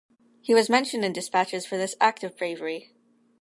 He 0.41 0.55
was 0.55 0.67
mentioned 0.67 1.05
in 1.05 1.13
dispatches 1.13 1.67
for 1.67 1.77
this 1.77 1.95
act 2.01 2.23
of 2.23 2.35
bravery. 2.35 2.91